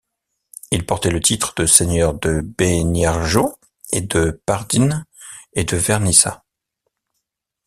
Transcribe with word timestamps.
Il 0.71 0.83
portait 0.87 1.11
le 1.11 1.21
titre 1.21 1.53
de 1.55 1.67
seigneur 1.67 2.15
de 2.15 2.41
Beniarjó, 2.57 3.53
de 3.93 4.31
Pardines 4.47 5.05
et 5.53 5.63
de 5.63 5.77
Vernissa. 5.77 6.43